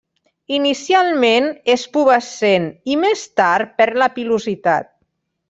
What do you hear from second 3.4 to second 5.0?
tard perd la pilositat.